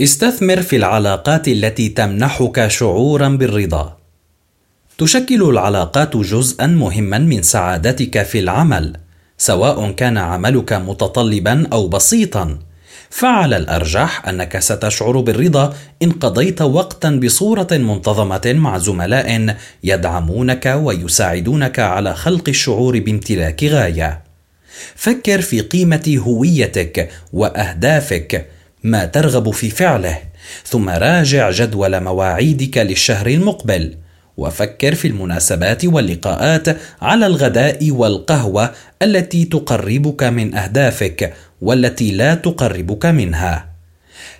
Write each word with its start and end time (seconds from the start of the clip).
استثمر 0.00 0.62
في 0.62 0.76
العلاقات 0.76 1.48
التي 1.48 1.88
تمنحك 1.88 2.66
شعورا 2.68 3.28
بالرضا. 3.28 3.96
تشكل 4.98 5.42
العلاقات 5.42 6.16
جزءا 6.16 6.66
مهما 6.66 7.18
من 7.18 7.42
سعادتك 7.42 8.22
في 8.22 8.38
العمل 8.38 8.96
سواء 9.38 9.90
كان 9.90 10.18
عملك 10.18 10.72
متطلبا 10.72 11.66
أو 11.72 11.88
بسيطا. 11.88 12.58
فعلى 13.10 13.56
الأرجح 13.56 14.28
أنك 14.28 14.58
ستشعر 14.58 15.20
بالرضا 15.20 15.74
إن 16.02 16.10
قضيت 16.12 16.62
وقتا 16.62 17.10
بصورة 17.10 17.68
منتظمة 17.72 18.42
مع 18.46 18.78
زملاء 18.78 19.56
يدعمونك 19.84 20.74
ويساعدونك 20.82 21.78
على 21.78 22.14
خلق 22.14 22.48
الشعور 22.48 22.98
بامتلاك 22.98 23.64
غاية. 23.64 24.24
فكر 24.94 25.40
في 25.40 25.60
قيمة 25.60 26.16
هويتك 26.26 27.10
وأهدافك 27.32 28.46
ما 28.84 29.04
ترغب 29.04 29.50
في 29.50 29.70
فعله 29.70 30.18
ثم 30.64 30.88
راجع 30.88 31.50
جدول 31.50 32.00
مواعيدك 32.00 32.78
للشهر 32.78 33.26
المقبل 33.26 33.94
وفكر 34.36 34.94
في 34.94 35.08
المناسبات 35.08 35.84
واللقاءات 35.84 36.76
على 37.02 37.26
الغداء 37.26 37.90
والقهوة 37.90 38.70
التي 39.02 39.44
تقربك 39.44 40.22
من 40.22 40.54
أهدافك 40.54 41.34
والتي 41.60 42.10
لا 42.10 42.34
تقربك 42.34 43.06
منها. 43.06 43.72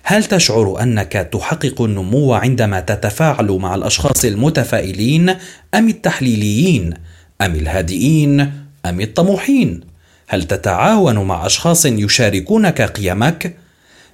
هل 0.03 0.23
تشعر 0.23 0.81
أنك 0.81 1.29
تحقق 1.33 1.81
النمو 1.81 2.33
عندما 2.33 2.79
تتفاعل 2.79 3.51
مع 3.51 3.75
الأشخاص 3.75 4.25
المتفائلين 4.25 5.35
أم 5.73 5.89
التحليليين 5.89 6.93
أم 7.41 7.55
الهادئين 7.55 8.51
أم 8.85 9.01
الطموحين؟ 9.01 9.81
هل 10.27 10.43
تتعاون 10.43 11.19
مع 11.19 11.45
أشخاص 11.45 11.85
يشاركونك 11.85 12.81
قيمك؟ 12.81 13.62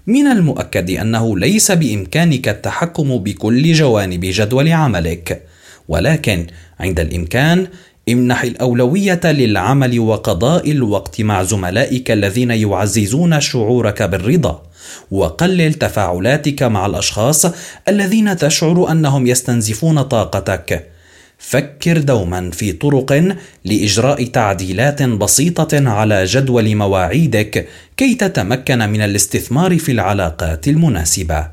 من 0.07 0.27
المؤكد 0.27 0.89
أنه 0.89 1.37
ليس 1.37 1.71
بإمكانك 1.71 2.47
التحكم 2.47 3.17
بكل 3.17 3.73
جوانب 3.73 4.19
جدول 4.23 4.71
عملك 4.71 5.43
ولكن 5.87 6.47
عند 6.79 6.99
الإمكان 6.99 7.67
امنح 8.09 8.43
الأولوية 8.43 9.19
للعمل 9.23 9.99
وقضاء 9.99 10.71
الوقت 10.71 11.21
مع 11.21 11.43
زملائك 11.43 12.11
الذين 12.11 12.51
يعززون 12.51 13.41
شعورك 13.41 14.03
بالرضا 14.03 14.63
وقلل 15.11 15.73
تفاعلاتك 15.73 16.63
مع 16.63 16.85
الأشخاص 16.85 17.45
الذين 17.87 18.37
تشعر 18.37 18.91
أنهم 18.91 19.27
يستنزفون 19.27 20.01
طاقتك. 20.01 20.98
فكر 21.39 21.97
دوما 21.97 22.51
في 22.51 22.71
طرق 22.71 23.35
لإجراء 23.65 24.25
تعديلات 24.25 25.03
بسيطة 25.03 25.89
على 25.89 26.25
جدول 26.25 26.75
مواعيدك 26.75 27.67
كي 27.97 28.15
تتمكن 28.15 28.89
من 28.89 29.01
الاستثمار 29.01 29.77
في 29.77 29.91
العلاقات 29.91 30.67
المناسبة. 30.67 31.47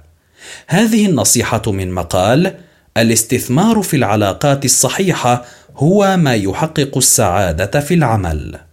هذه 0.67 1.07
النصيحة 1.07 1.63
من 1.67 1.93
مقال 1.93 2.55
الاستثمار 2.97 3.83
في 3.83 3.97
العلاقات 3.97 4.65
الصحيحة 4.65 5.45
هو 5.77 6.17
ما 6.17 6.35
يحقق 6.35 6.97
السعادة 6.97 7.81
في 7.81 7.95
العمل. 7.95 8.66